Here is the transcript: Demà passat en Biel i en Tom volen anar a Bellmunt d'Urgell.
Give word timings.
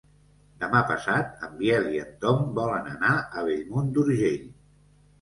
Demà 0.63 0.79
passat 0.91 1.45
en 1.49 1.53
Biel 1.59 1.87
i 1.99 2.03
en 2.05 2.17
Tom 2.25 2.43
volen 2.59 2.91
anar 2.97 3.15
a 3.23 3.47
Bellmunt 3.53 3.97
d'Urgell. 3.99 4.53